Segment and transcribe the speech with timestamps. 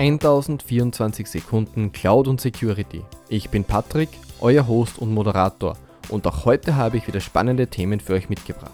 [0.00, 3.02] 1024 Sekunden Cloud und Security.
[3.28, 4.08] Ich bin Patrick,
[4.40, 5.76] euer Host und Moderator
[6.08, 8.72] und auch heute habe ich wieder spannende Themen für euch mitgebracht.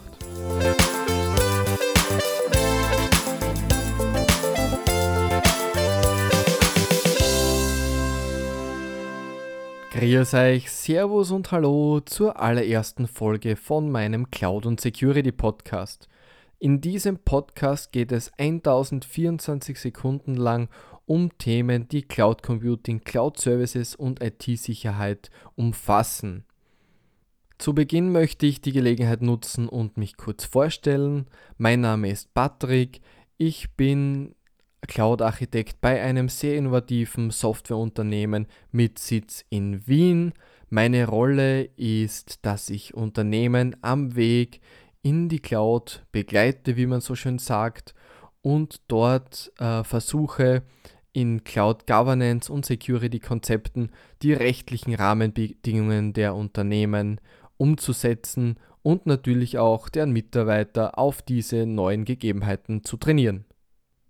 [9.90, 16.08] Grüß euch, Servus und Hallo zur allerersten Folge von meinem Cloud und Security Podcast.
[16.58, 20.68] In diesem Podcast geht es 1024 Sekunden lang
[21.06, 26.44] um Themen, die Cloud Computing, Cloud Services und IT-Sicherheit umfassen.
[27.58, 31.26] Zu Beginn möchte ich die Gelegenheit nutzen und mich kurz vorstellen.
[31.56, 33.00] Mein Name ist Patrick.
[33.38, 34.34] Ich bin
[34.86, 40.34] Cloud-Architekt bei einem sehr innovativen Softwareunternehmen mit Sitz in Wien.
[40.68, 44.60] Meine Rolle ist, dass ich Unternehmen am Weg
[45.02, 47.94] in die Cloud begleite, wie man so schön sagt,
[48.42, 50.62] und dort äh, versuche
[51.16, 53.88] in Cloud Governance und Security Konzepten
[54.20, 57.22] die rechtlichen Rahmenbedingungen der Unternehmen
[57.56, 63.46] umzusetzen und natürlich auch deren Mitarbeiter auf diese neuen Gegebenheiten zu trainieren.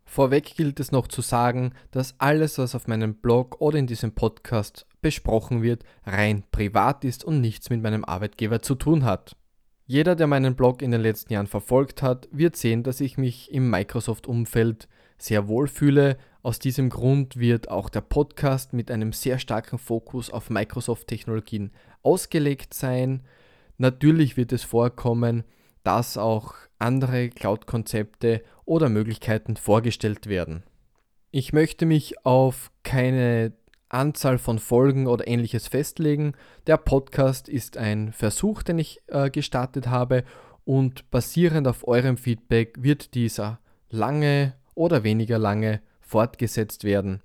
[0.04, 4.10] Vorweg gilt es noch zu sagen, dass alles, was auf meinem Blog oder in diesem
[4.10, 9.36] Podcast besprochen wird, rein privat ist und nichts mit meinem Arbeitgeber zu tun hat.
[9.84, 13.52] Jeder, der meinen Blog in den letzten Jahren verfolgt hat, wird sehen, dass ich mich
[13.52, 16.16] im Microsoft-Umfeld sehr wohl fühle.
[16.46, 21.72] Aus diesem Grund wird auch der Podcast mit einem sehr starken Fokus auf Microsoft-Technologien
[22.04, 23.24] ausgelegt sein.
[23.78, 25.42] Natürlich wird es vorkommen,
[25.82, 30.62] dass auch andere Cloud-Konzepte oder Möglichkeiten vorgestellt werden.
[31.32, 33.52] Ich möchte mich auf keine
[33.88, 36.34] Anzahl von Folgen oder ähnliches festlegen.
[36.68, 40.22] Der Podcast ist ein Versuch, den ich äh, gestartet habe
[40.64, 43.58] und basierend auf eurem Feedback wird dieser
[43.90, 47.20] lange oder weniger lange fortgesetzt werden.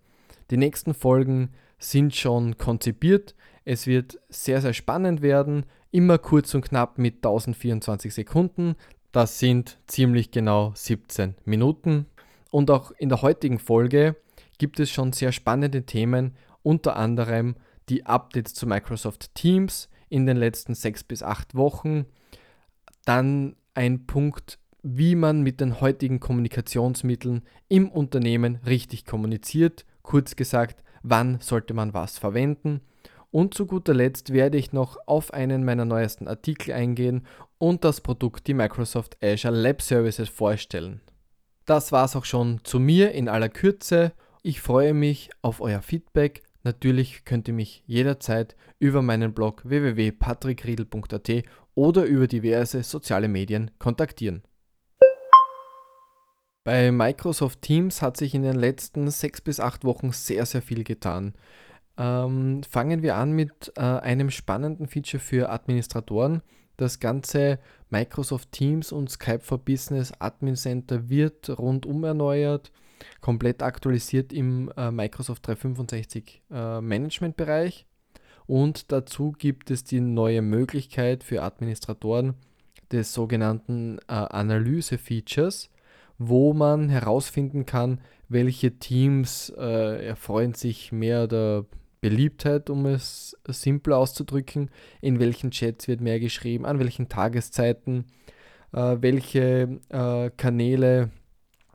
[0.49, 3.35] Die nächsten Folgen sind schon konzipiert.
[3.63, 5.65] Es wird sehr, sehr spannend werden.
[5.91, 8.75] Immer kurz und knapp mit 1024 Sekunden.
[9.11, 12.07] Das sind ziemlich genau 17 Minuten.
[12.49, 14.15] Und auch in der heutigen Folge
[14.57, 17.55] gibt es schon sehr spannende Themen unter anderem
[17.89, 22.05] die Updates zu Microsoft Teams in den letzten sechs bis acht Wochen.
[23.05, 29.85] Dann ein Punkt, wie man mit den heutigen Kommunikationsmitteln im Unternehmen richtig kommuniziert.
[30.01, 32.81] Kurz gesagt, wann sollte man was verwenden.
[33.29, 37.25] Und zu guter Letzt werde ich noch auf einen meiner neuesten Artikel eingehen
[37.57, 41.01] und das Produkt, die Microsoft Azure Lab Services, vorstellen.
[41.65, 44.11] Das war es auch schon zu mir in aller Kürze.
[44.43, 51.43] Ich freue mich auf euer Feedback Natürlich könnt ihr mich jederzeit über meinen Blog www.patrickriedel.at
[51.73, 54.43] oder über diverse soziale Medien kontaktieren.
[56.63, 60.83] Bei Microsoft Teams hat sich in den letzten sechs bis acht Wochen sehr, sehr viel
[60.83, 61.33] getan.
[61.97, 66.41] Ähm, fangen wir an mit äh, einem spannenden Feature für Administratoren.
[66.77, 72.71] Das ganze Microsoft Teams und Skype for Business Admin Center wird rundum erneuert
[73.19, 77.85] komplett aktualisiert im äh, Microsoft 365 äh, Management Bereich.
[78.47, 82.35] Und dazu gibt es die neue Möglichkeit für Administratoren
[82.91, 85.69] des sogenannten äh, Analyse-Features,
[86.23, 87.99] wo man herausfinden kann,
[88.29, 91.65] welche Teams äh, erfreuen sich mehr der
[91.99, 94.69] Beliebtheit, um es simpel auszudrücken,
[95.01, 98.05] in welchen Chats wird mehr geschrieben, an welchen Tageszeiten,
[98.71, 101.09] äh, welche äh, Kanäle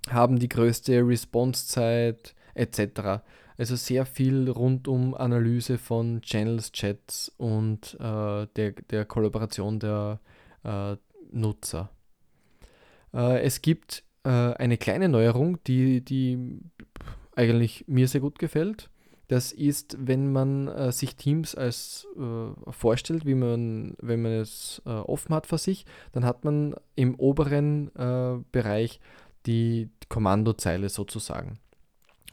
[0.08, 3.24] haben die größte Response-Zeit etc.
[3.58, 10.20] Also sehr viel rund um Analyse von Channels, Chats und äh, der, der Kollaboration der
[10.62, 10.96] äh,
[11.32, 11.90] Nutzer.
[13.12, 16.60] Äh, es gibt äh, eine kleine Neuerung, die, die
[17.36, 18.90] eigentlich mir sehr gut gefällt.
[19.28, 24.82] Das ist, wenn man äh, sich Teams als äh, vorstellt, wie man, wenn man es
[24.84, 27.90] offen hat für sich, dann hat man im oberen
[28.52, 29.00] Bereich
[29.46, 31.58] die Kommandozeile sozusagen.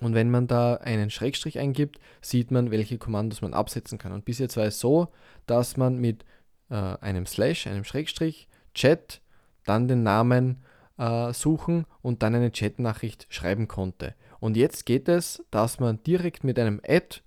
[0.02, 4.12] Und wenn man da einen Schrägstrich eingibt, sieht man, welche Kommandos man absetzen kann.
[4.12, 5.10] Und bis jetzt war es so,
[5.46, 6.26] dass man mit
[6.70, 9.22] äh, einem Slash, einem Schrägstrich, Chat,
[9.66, 10.64] dann den Namen
[10.98, 14.16] äh, suchen und dann eine Chatnachricht schreiben konnte.
[14.40, 17.22] Und jetzt geht es, dass man direkt mit einem Add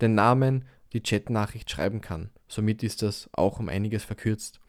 [0.00, 2.30] den Namen, die Chatnachricht schreiben kann.
[2.48, 4.60] Somit ist das auch um einiges verkürzt.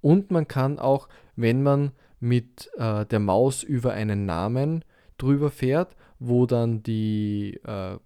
[0.00, 4.84] Und man kann auch, wenn man mit äh, der Maus über einen Namen
[5.18, 7.98] drüber fährt, wo dann die äh,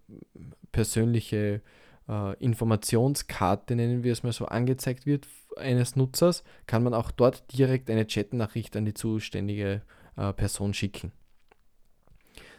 [0.72, 1.62] persönliche
[2.08, 5.26] äh, Informationskarte, nennen wir es mal so, angezeigt wird
[5.56, 9.82] eines Nutzers, kann man auch dort direkt eine Chatnachricht an die zuständige
[10.16, 11.12] äh, Person schicken.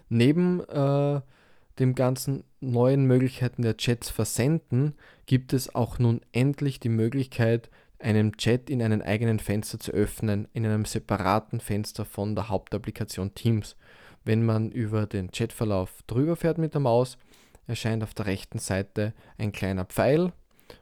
[0.09, 1.21] Neben äh,
[1.79, 4.95] dem ganzen neuen Möglichkeiten der Chats versenden,
[5.25, 10.47] gibt es auch nun endlich die Möglichkeit, einen Chat in einem eigenen Fenster zu öffnen,
[10.53, 13.75] in einem separaten Fenster von der Hauptapplikation Teams.
[14.23, 17.17] Wenn man über den Chatverlauf drüber fährt mit der Maus,
[17.67, 20.33] erscheint auf der rechten Seite ein kleiner Pfeil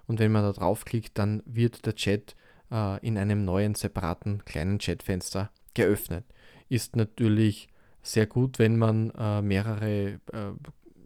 [0.07, 2.36] und wenn man da draufklickt, dann wird der Chat
[2.71, 6.25] äh, in einem neuen separaten kleinen Chatfenster geöffnet.
[6.69, 7.69] Ist natürlich
[8.01, 10.51] sehr gut, wenn man äh, mehrere äh,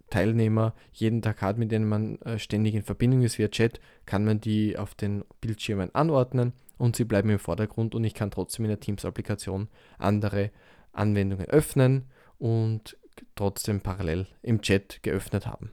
[0.10, 4.26] Teilnehmer jeden Tag hat, mit denen man äh, ständig in Verbindung ist via Chat, kann
[4.26, 8.66] man die auf den Bildschirmen anordnen und sie bleiben im Vordergrund und ich kann trotzdem
[8.66, 10.52] in der Teams-Applikation andere
[10.92, 12.06] Anwendungen öffnen
[12.38, 12.98] und
[13.36, 15.72] trotzdem parallel im Chat geöffnet haben.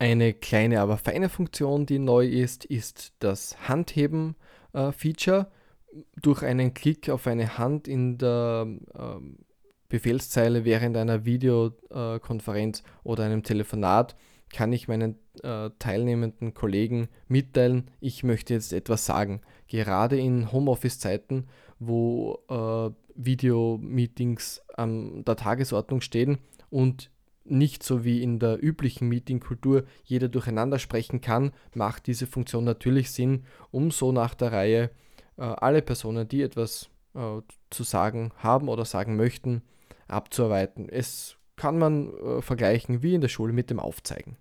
[0.00, 5.40] Eine kleine, aber feine Funktion, die neu ist, ist das Handheben-Feature.
[5.40, 9.20] Äh, Durch einen Klick auf eine Hand in der äh,
[9.90, 14.16] Befehlszeile während einer Videokonferenz oder einem Telefonat
[14.50, 19.42] kann ich meinen äh, teilnehmenden Kollegen mitteilen, ich möchte jetzt etwas sagen.
[19.68, 21.46] Gerade in Homeoffice-Zeiten,
[21.78, 26.38] wo äh, Videomeetings an der Tagesordnung stehen
[26.70, 27.10] und
[27.50, 33.10] nicht so wie in der üblichen Meetingkultur jeder durcheinander sprechen kann, macht diese Funktion natürlich
[33.10, 34.90] Sinn, um so nach der Reihe
[35.36, 39.62] äh, alle Personen, die etwas äh, zu sagen haben oder sagen möchten,
[40.08, 40.88] abzuarbeiten.
[40.88, 44.36] Es kann man äh, vergleichen wie in der Schule mit dem Aufzeigen.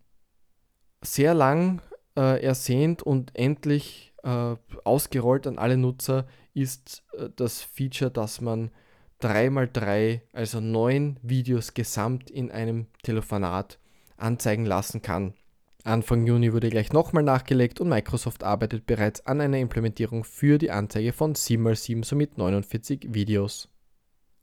[1.02, 1.82] Sehr lang
[2.16, 8.72] äh, ersehnt und endlich äh, ausgerollt an alle Nutzer ist äh, das Feature, dass man
[9.22, 13.80] 3x3, also neun Videos gesamt in einem Telefonat
[14.18, 15.34] anzeigen lassen kann.
[15.84, 20.72] Anfang Juni wurde gleich nochmal nachgelegt und Microsoft arbeitet bereits an einer Implementierung für die
[20.72, 23.70] Anzeige von 7x7, somit 49 Videos.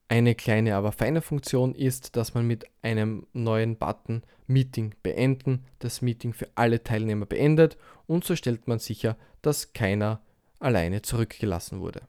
[0.09, 6.01] Eine kleine, aber feine Funktion ist, dass man mit einem neuen Button Meeting beenden das
[6.01, 7.77] Meeting für alle Teilnehmer beendet
[8.07, 10.21] und so stellt man sicher, dass keiner
[10.61, 12.03] alleine zurückgelassen wurde.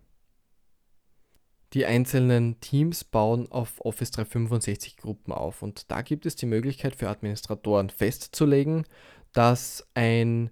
[1.78, 6.96] Die einzelnen Teams bauen auf Office 365 Gruppen auf und da gibt es die Möglichkeit
[6.96, 8.84] für Administratoren festzulegen,
[9.32, 10.50] dass ein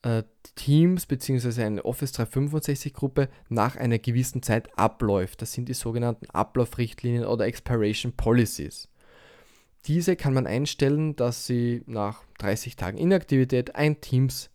[0.00, 0.22] äh,
[0.54, 1.64] Teams bzw.
[1.64, 5.42] eine Office 365 Gruppe nach einer gewissen Zeit abläuft.
[5.42, 8.88] Das sind die sogenannten Ablaufrichtlinien oder Expiration Policies.
[9.84, 14.48] Diese kann man einstellen, dass sie nach 30 Tagen Inaktivität ein Teams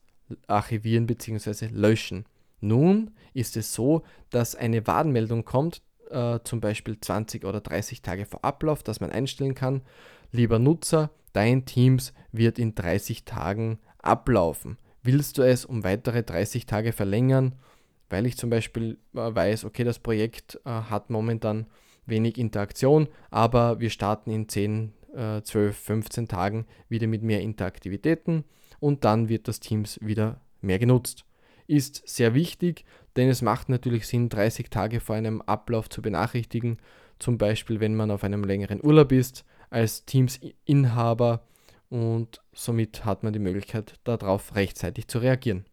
[0.47, 1.67] archivieren bzw.
[1.67, 2.25] löschen.
[2.61, 4.01] Nun ist es so,
[4.31, 9.11] dass eine Warnmeldung kommt, äh, zum Beispiel 20 oder 30 Tage vor Ablauf, dass man
[9.11, 9.81] einstellen kann,
[10.31, 14.77] lieber Nutzer, dein Teams wird in 30 Tagen ablaufen.
[15.03, 17.55] Willst du es um weitere 30 Tage verlängern,
[18.09, 21.67] weil ich zum Beispiel äh, weiß, okay, das Projekt äh, hat momentan
[22.05, 24.93] wenig Interaktion, aber wir starten in 10,
[25.43, 28.45] 12, 15 Tagen wieder mit mehr Interaktivitäten
[28.79, 31.25] und dann wird das Teams wieder mehr genutzt
[31.69, 32.83] ist sehr wichtig,
[33.15, 36.77] denn es macht natürlich Sinn, 30 Tage vor einem Ablauf zu benachrichtigen,
[37.19, 41.45] zum Beispiel wenn man auf einem längeren Urlaub ist, als Teams-Inhaber
[41.89, 45.65] und somit hat man die Möglichkeit, darauf rechtzeitig zu reagieren.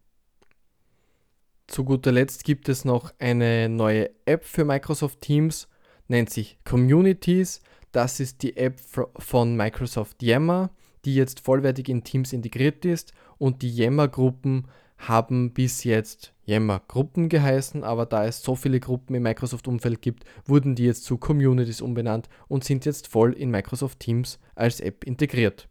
[1.67, 5.67] Zu guter Letzt gibt es noch eine neue App für Microsoft Teams,
[6.07, 7.61] nennt sich Communities.
[7.91, 8.79] Das ist die App
[9.17, 10.69] von Microsoft Yammer,
[11.05, 17.29] die jetzt vollwertig in Teams integriert ist und die Yammer-Gruppen haben bis jetzt Yammer Gruppen
[17.29, 21.81] geheißen, aber da es so viele Gruppen im Microsoft-Umfeld gibt, wurden die jetzt zu Communities
[21.81, 25.69] umbenannt und sind jetzt voll in Microsoft Teams als App integriert.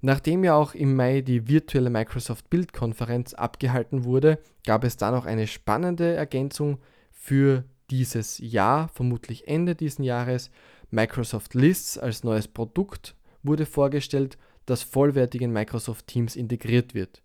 [0.00, 5.26] Nachdem ja auch im Mai die virtuelle Microsoft Bildkonferenz abgehalten wurde, gab es da noch
[5.26, 6.78] eine spannende Ergänzung
[7.12, 10.50] für dieses Jahr, vermutlich Ende dieses Jahres.
[10.90, 13.14] Microsoft Lists als neues Produkt
[13.44, 17.22] wurde vorgestellt, das vollwertig in Microsoft Teams integriert wird.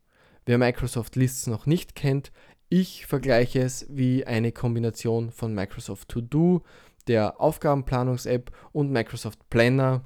[0.47, 2.31] Wer Microsoft Lists noch nicht kennt,
[2.69, 6.63] ich vergleiche es wie eine Kombination von Microsoft To Do,
[7.07, 10.05] der Aufgabenplanungs-App und Microsoft Planner.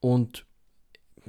[0.00, 0.46] Und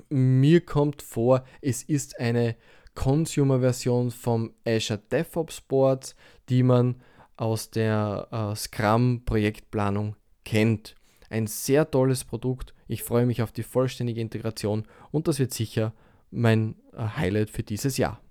[0.08, 2.56] mir kommt vor, es ist eine
[2.96, 6.16] Consumer-Version vom Azure DevOps Boards,
[6.48, 7.02] die man
[7.36, 10.96] aus der äh, Scrum-Projektplanung kennt.
[11.30, 12.74] Ein sehr tolles Produkt.
[12.88, 15.94] Ich freue mich auf die vollständige Integration und das wird sicher
[16.32, 18.22] mein äh, Highlight für dieses Jahr.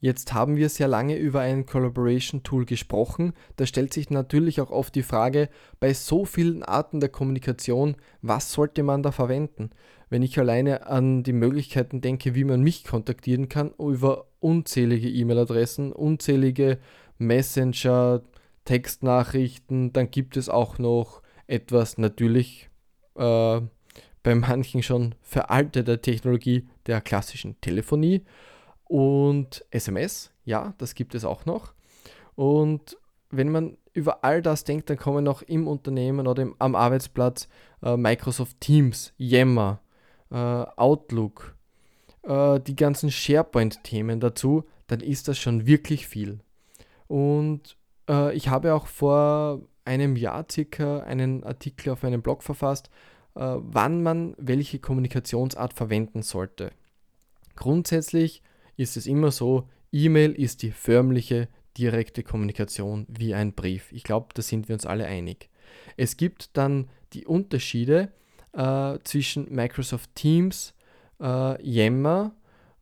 [0.00, 3.32] Jetzt haben wir sehr lange über ein Collaboration Tool gesprochen.
[3.56, 5.48] Da stellt sich natürlich auch oft die Frage,
[5.80, 9.70] bei so vielen Arten der Kommunikation, was sollte man da verwenden?
[10.08, 15.92] Wenn ich alleine an die Möglichkeiten denke, wie man mich kontaktieren kann, über unzählige E-Mail-Adressen,
[15.92, 16.78] unzählige
[17.18, 18.22] Messenger,
[18.64, 22.70] Textnachrichten, dann gibt es auch noch etwas natürlich
[23.16, 23.60] äh,
[24.28, 28.26] bei manchen schon veraltete Technologie der klassischen Telefonie
[28.84, 30.32] und SMS.
[30.44, 31.72] Ja, das gibt es auch noch.
[32.34, 32.98] Und
[33.30, 37.48] wenn man über all das denkt, dann kommen noch im Unternehmen oder im, am Arbeitsplatz
[37.82, 39.80] äh, Microsoft Teams, Yammer,
[40.30, 41.56] äh, Outlook,
[42.24, 46.40] äh, die ganzen SharePoint-Themen dazu, dann ist das schon wirklich viel.
[47.06, 47.78] Und
[48.10, 52.90] äh, ich habe auch vor einem Jahr circa einen Artikel auf meinem Blog verfasst,
[53.40, 56.72] wann man welche Kommunikationsart verwenden sollte.
[57.56, 58.42] Grundsätzlich
[58.76, 63.92] ist es immer so, E-Mail ist die förmliche, direkte Kommunikation wie ein Brief.
[63.92, 65.48] Ich glaube, da sind wir uns alle einig.
[65.96, 68.12] Es gibt dann die Unterschiede
[68.52, 70.74] äh, zwischen Microsoft Teams,
[71.20, 72.34] äh, Yammer,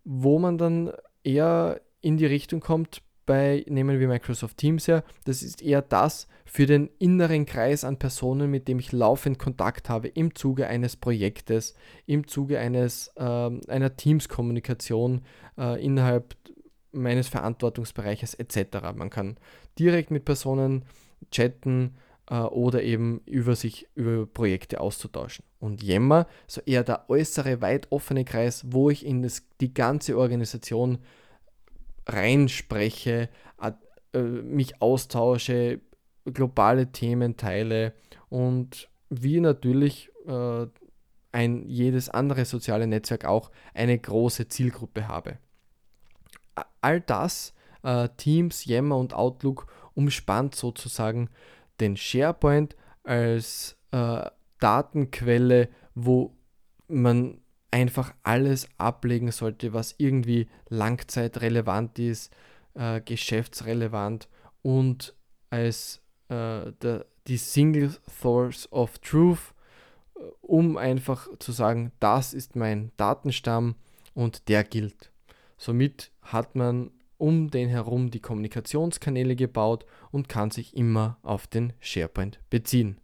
[0.05, 5.43] wo man dann eher in die Richtung kommt, bei, nehmen wir Microsoft Teams her, das
[5.43, 10.09] ist eher das für den inneren Kreis an Personen, mit dem ich laufend Kontakt habe
[10.09, 11.75] im Zuge eines Projektes,
[12.07, 15.23] im Zuge eines, äh, einer Teams-Kommunikation
[15.59, 16.37] äh, innerhalb
[16.93, 18.79] meines Verantwortungsbereiches etc.
[18.95, 19.37] Man kann
[19.79, 20.85] direkt mit Personen
[21.31, 21.97] chatten
[22.31, 25.45] äh, oder eben über sich über Projekte auszutauschen.
[25.59, 30.17] Und Yammer, so eher der äußere, weit offene Kreis, wo ich in das, die ganze
[30.17, 30.99] Organisation
[32.07, 33.29] reinspreche,
[34.17, 35.81] äh, mich austausche,
[36.25, 37.93] globale Themen teile
[38.29, 40.67] und wie natürlich äh,
[41.33, 45.39] ein jedes andere soziale Netzwerk auch eine große Zielgruppe habe.
[46.81, 51.29] All das, äh, Teams, Yammer und Outlook, umspannt sozusagen
[51.81, 53.77] den SharePoint als
[54.59, 56.37] Datenquelle, wo
[56.89, 57.41] man
[57.77, 62.33] einfach alles ablegen sollte, was irgendwie langzeitrelevant ist,
[62.73, 64.29] äh, geschäftsrelevant
[64.63, 65.15] und
[65.51, 69.53] als äh, der, die Single Source of Truth,
[70.15, 73.75] äh, um einfach zu sagen, das ist mein Datenstamm
[74.15, 75.13] und der gilt.
[75.59, 81.75] Somit hat man um den herum die Kommunikationskanäle gebaut und kann sich immer auf den
[81.81, 82.99] SharePoint beziehen.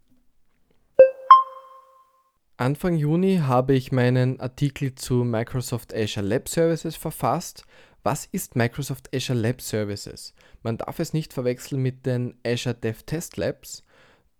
[2.63, 7.65] Anfang Juni habe ich meinen Artikel zu Microsoft Azure Lab Services verfasst.
[8.03, 10.33] Was ist Microsoft Azure Lab Services?
[10.61, 13.83] Man darf es nicht verwechseln mit den Azure Dev Test Labs,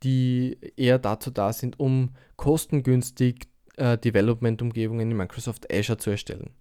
[0.03, 6.51] die eher dazu da sind, um kostengünstig äh, Development-Umgebungen in Microsoft Azure zu erstellen.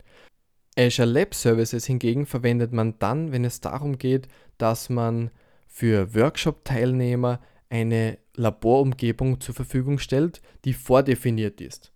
[0.76, 4.26] Azure Lab Services hingegen verwendet man dann, wenn es darum geht,
[4.58, 5.30] dass man
[5.68, 7.38] für Workshop-Teilnehmer
[7.72, 11.90] eine Laborumgebung zur Verfügung stellt, die vordefiniert ist.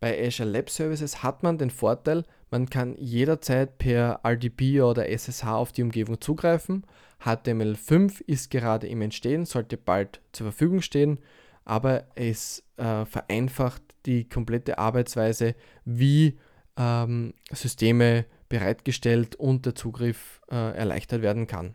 [0.00, 5.44] Bei Azure Lab Services hat man den Vorteil, man kann jederzeit per RDP oder SSH
[5.44, 6.86] auf die Umgebung zugreifen.
[7.22, 11.18] HTML5 ist gerade im Entstehen, sollte bald zur Verfügung stehen,
[11.66, 15.54] aber es äh, vereinfacht die komplette Arbeitsweise,
[15.84, 16.38] wie
[16.78, 21.74] ähm, Systeme bereitgestellt und der Zugriff äh, erleichtert werden kann.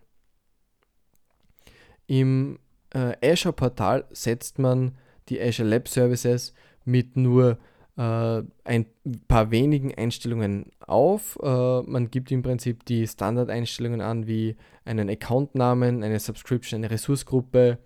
[2.08, 2.58] Im
[2.94, 4.94] äh, Azure Portal setzt man
[5.30, 6.54] die Azure Lab Services
[6.86, 7.58] mit nur
[7.98, 8.86] äh, ein
[9.28, 11.38] paar wenigen Einstellungen auf.
[11.42, 17.78] Äh, man gibt im Prinzip die Standardeinstellungen an, wie einen Accountnamen, eine Subscription, eine Ressourcegruppe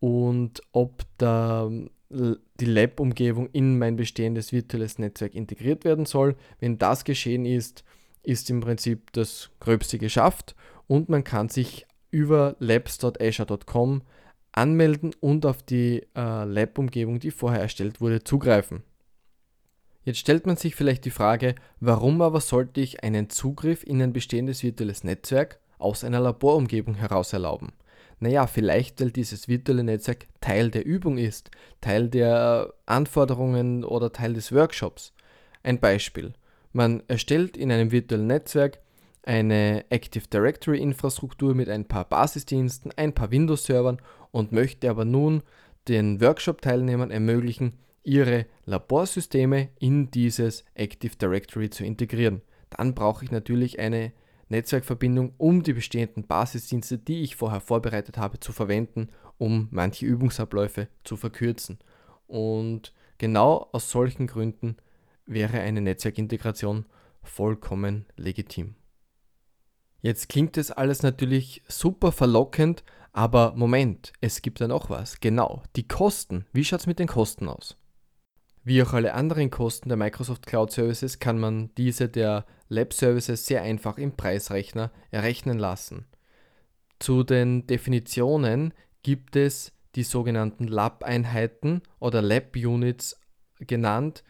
[0.00, 1.70] und ob da
[2.08, 6.36] die Lab-Umgebung in mein bestehendes virtuelles Netzwerk integriert werden soll.
[6.60, 7.84] Wenn das geschehen ist,
[8.22, 10.54] ist im Prinzip das Gröbste geschafft
[10.86, 14.02] und man kann sich über labs.azure.com
[14.56, 18.82] anmelden und auf die äh, Lab-Umgebung, die vorher erstellt wurde, zugreifen.
[20.02, 24.12] Jetzt stellt man sich vielleicht die Frage, warum aber sollte ich einen Zugriff in ein
[24.12, 27.72] bestehendes virtuelles Netzwerk aus einer Laborumgebung heraus erlauben?
[28.18, 34.32] Naja, vielleicht weil dieses virtuelle Netzwerk Teil der Übung ist, Teil der Anforderungen oder Teil
[34.32, 35.12] des Workshops.
[35.62, 36.32] Ein Beispiel.
[36.72, 38.78] Man erstellt in einem virtuellen Netzwerk
[39.24, 45.42] eine Active Directory Infrastruktur mit ein paar Basisdiensten, ein paar Windows-Servern und möchte aber nun
[45.88, 52.42] den Workshop-Teilnehmern ermöglichen, ihre Laborsysteme in dieses Active Directory zu integrieren.
[52.70, 54.12] Dann brauche ich natürlich eine
[54.48, 60.88] Netzwerkverbindung, um die bestehenden Basisdienste, die ich vorher vorbereitet habe, zu verwenden, um manche Übungsabläufe
[61.02, 61.78] zu verkürzen.
[62.26, 64.76] Und genau aus solchen Gründen
[65.26, 66.86] wäre eine Netzwerkintegration
[67.22, 68.76] vollkommen legitim.
[70.00, 72.84] Jetzt klingt das alles natürlich super verlockend,
[73.16, 75.20] aber Moment, es gibt da noch was.
[75.20, 76.44] Genau, die Kosten.
[76.52, 77.78] Wie schaut es mit den Kosten aus?
[78.62, 83.46] Wie auch alle anderen Kosten der Microsoft Cloud Services kann man diese der Lab Services
[83.46, 86.04] sehr einfach im Preisrechner errechnen lassen.
[86.98, 93.18] Zu den Definitionen gibt es die sogenannten Lab-Einheiten oder Lab-Units
[93.60, 94.24] genannt,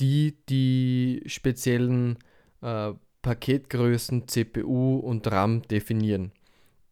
[0.00, 2.16] die die speziellen
[2.62, 6.32] äh, Paketgrößen CPU und RAM definieren.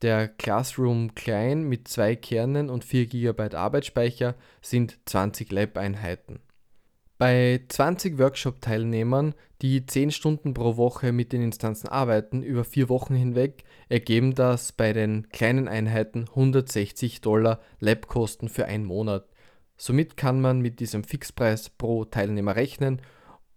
[0.02, 6.38] Der Classroom Klein mit zwei Kernen und 4 GB Arbeitsspeicher sind 20 Lab-Einheiten.
[7.18, 13.16] Bei 20 Workshop-Teilnehmern, die 10 Stunden pro Woche mit den Instanzen arbeiten, über vier Wochen
[13.16, 19.26] hinweg, ergeben das bei den kleinen Einheiten 160 Dollar Labkosten für einen Monat.
[19.76, 23.02] Somit kann man mit diesem Fixpreis pro Teilnehmer rechnen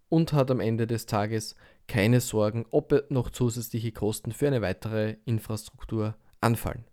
[0.08, 1.54] und hat am Ende des Tages
[1.86, 6.84] keine Sorgen, ob noch zusätzliche Kosten für eine weitere Infrastruktur anfallen.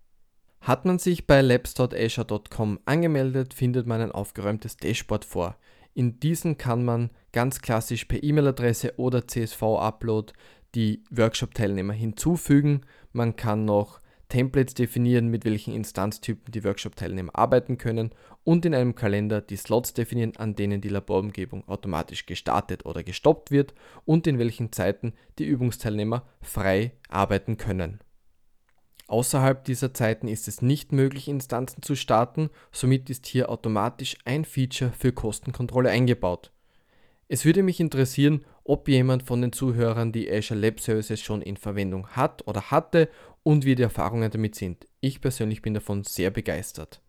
[0.62, 5.56] Hat man sich bei labs.azure.com angemeldet, findet man ein aufgeräumtes Dashboard vor.
[5.94, 10.34] In diesen kann man ganz klassisch per E-Mail-Adresse oder CSV-Upload
[10.76, 12.82] die Workshop-Teilnehmer hinzufügen.
[13.12, 18.12] Man kann noch Templates definieren, mit welchen Instanztypen die Workshop-Teilnehmer arbeiten können
[18.44, 23.50] und in einem Kalender die Slots definieren, an denen die Laborumgebung automatisch gestartet oder gestoppt
[23.50, 23.74] wird
[24.06, 28.00] und in welchen Zeiten die Übungsteilnehmer frei arbeiten können.
[29.10, 34.46] Außerhalb dieser Zeiten ist es nicht möglich, Instanzen zu starten, somit ist hier automatisch ein
[34.46, 36.52] Feature für Kostenkontrolle eingebaut.
[37.28, 41.58] Es würde mich interessieren, ob jemand von den Zuhörern die Azure Lab Services schon in
[41.58, 43.10] Verwendung hat oder hatte
[43.42, 44.86] und wie die Erfahrungen damit sind.
[45.00, 47.02] Ich persönlich bin davon sehr begeistert.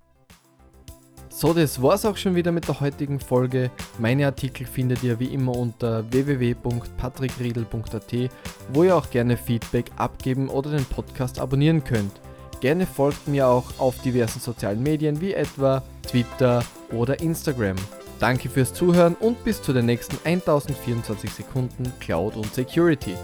[1.33, 3.71] So, das war's auch schon wieder mit der heutigen Folge.
[3.99, 8.31] Meine Artikel findet ihr wie immer unter www.patrickriedel.at,
[8.73, 12.21] wo ihr auch gerne Feedback abgeben oder den Podcast abonnieren könnt.
[12.61, 17.77] Gerne folgt mir auch auf diversen sozialen Medien wie etwa Twitter oder Instagram.
[18.19, 23.15] Danke fürs Zuhören und bis zu den nächsten 1024 Sekunden Cloud und Security.